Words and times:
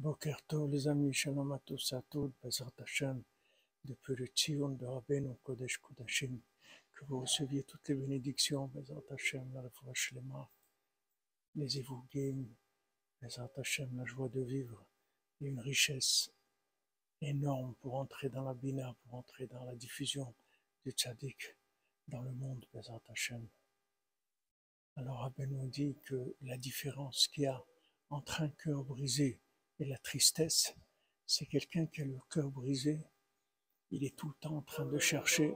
Boker 0.00 0.40
Tov, 0.46 0.70
les 0.70 0.86
amis, 0.86 1.12
Shalom 1.12 1.50
à 1.50 1.58
tous, 1.58 1.92
à 1.92 2.02
toutes, 2.02 2.32
Bezrat 2.40 2.70
Hashem, 2.78 3.20
depuis 3.84 4.14
le 4.14 4.26
Tzion 4.26 4.68
de 4.68 4.86
Rabbeinu 4.86 5.34
Kodesh 5.42 5.78
Kodashim, 5.78 6.38
que 6.94 7.04
vous 7.06 7.22
receviez 7.22 7.64
toutes 7.64 7.88
les 7.88 7.96
bénédictions, 7.96 8.68
Bezrat 8.68 9.02
Hashem, 9.10 9.52
la 9.52 9.68
foi 9.70 9.92
les 11.56 11.78
Evugim, 11.78 12.44
Bezrat 13.20 13.50
Hashem, 13.56 13.96
la 13.96 14.04
joie 14.04 14.28
de 14.28 14.40
vivre, 14.40 14.86
et 15.40 15.46
une 15.46 15.58
richesse 15.58 16.30
énorme 17.20 17.74
pour 17.80 17.96
entrer 17.96 18.28
dans 18.28 18.44
la 18.44 18.54
Bina, 18.54 18.94
pour 19.02 19.14
entrer 19.14 19.48
dans 19.48 19.64
la 19.64 19.74
diffusion 19.74 20.32
du 20.84 20.92
Tzadik 20.92 21.56
dans 22.06 22.22
le 22.22 22.30
monde, 22.30 22.64
Bezrat 22.72 23.02
Hashem. 23.08 23.48
Alors 24.94 25.22
Rabbeinu 25.22 25.66
dit 25.66 25.96
que 26.04 26.36
la 26.42 26.56
différence 26.56 27.26
qu'il 27.26 27.42
y 27.42 27.46
a 27.46 27.64
entre 28.10 28.42
un 28.42 28.50
cœur 28.50 28.84
brisé 28.84 29.40
et 29.80 29.84
la 29.84 29.98
tristesse, 29.98 30.74
c'est 31.26 31.46
quelqu'un 31.46 31.86
qui 31.86 32.02
a 32.02 32.04
le 32.04 32.18
cœur 32.30 32.50
brisé. 32.50 33.00
Il 33.90 34.04
est 34.04 34.16
tout 34.16 34.28
le 34.28 34.34
temps 34.40 34.56
en 34.56 34.62
train 34.62 34.86
de 34.86 34.98
chercher 34.98 35.54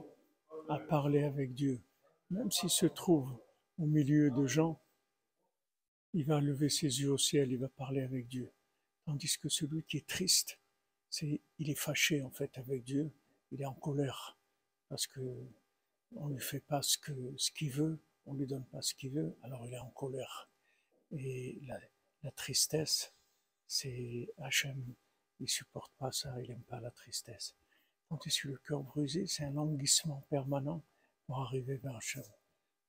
à 0.69 0.79
parler 0.79 1.23
avec 1.23 1.53
Dieu. 1.53 1.81
Même 2.29 2.51
s'il 2.51 2.69
se 2.69 2.85
trouve 2.85 3.35
au 3.77 3.85
milieu 3.85 4.31
de 4.31 4.45
gens, 4.45 4.79
il 6.13 6.25
va 6.25 6.39
lever 6.39 6.69
ses 6.69 7.01
yeux 7.01 7.11
au 7.11 7.17
ciel, 7.17 7.51
il 7.51 7.57
va 7.57 7.69
parler 7.69 8.01
avec 8.01 8.27
Dieu. 8.27 8.51
Tandis 9.05 9.37
que 9.37 9.49
celui 9.49 9.83
qui 9.83 9.97
est 9.97 10.07
triste, 10.07 10.59
c'est, 11.09 11.41
il 11.59 11.69
est 11.69 11.79
fâché 11.79 12.23
en 12.23 12.31
fait 12.31 12.57
avec 12.57 12.83
Dieu, 12.83 13.11
il 13.51 13.61
est 13.61 13.65
en 13.65 13.73
colère 13.73 14.37
parce 14.89 15.07
que 15.07 15.19
on 16.15 16.27
ne 16.27 16.35
lui 16.35 16.41
fait 16.41 16.59
pas 16.59 16.83
ce, 16.83 16.97
que, 16.99 17.33
ce 17.37 17.51
qu'il 17.51 17.71
veut, 17.71 17.99
on 18.27 18.35
lui 18.35 18.45
donne 18.45 18.65
pas 18.65 18.83
ce 18.83 18.93
qu'il 18.93 19.11
veut, 19.11 19.35
alors 19.41 19.65
il 19.65 19.73
est 19.73 19.79
en 19.79 19.89
colère. 19.89 20.47
Et 21.11 21.59
la 22.21 22.31
tristesse, 22.31 23.11
c'est 23.73 24.29
Hachem, 24.37 24.93
il 25.39 25.49
supporte 25.49 25.91
pas 25.97 26.11
ça, 26.11 26.39
il 26.39 26.47
n'aime 26.47 26.61
pas 26.61 26.79
la 26.79 26.91
tristesse. 26.91 27.55
Tandis 28.07 28.37
que 28.39 28.49
le 28.49 28.57
cœur 28.57 28.83
brisé, 28.83 29.25
c'est 29.25 29.45
un 29.45 29.49
languissement 29.49 30.23
permanent 30.29 30.83
pour 31.25 31.39
arriver 31.39 31.77
vers 31.77 31.95
Hachem. 31.95 32.23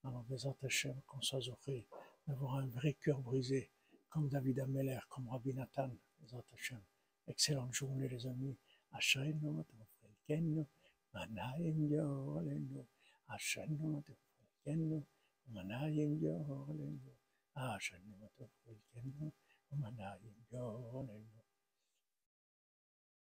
Alors, 0.03 0.23
Bézat 0.25 0.55
Hachem, 0.61 1.01
qu'on 1.07 1.21
soit 1.21 1.41
zoré, 1.41 1.87
d'avoir 2.27 2.57
un 2.57 2.67
vrai 2.67 2.93
cœur 2.93 3.19
brisé, 3.19 3.71
comme 4.09 4.29
David 4.29 4.59
Ameller, 4.59 4.99
comme 5.09 5.27
Rabbi 5.27 5.55
Nathan, 5.55 5.89
Bézat 6.21 6.43
Hachem. 6.53 6.81
Excellente 7.27 7.73
journée, 7.73 8.07
les 8.07 8.27
amis. 8.27 8.55
Hachem, 8.91 9.63
Felkenu, 10.27 10.67
Manayim 11.15 11.89
Yorenu, 11.89 12.85
Hachem, 13.27 14.03
Felkenu, 14.63 15.03
Manayim 15.51 16.21
Yorenu, 16.21 16.99
Hachem, 17.55 18.03
Now 19.97 20.13
gonna. 20.51 21.34